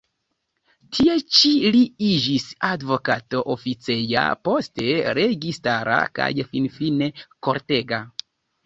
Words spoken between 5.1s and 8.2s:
registara kaj finfine kortega.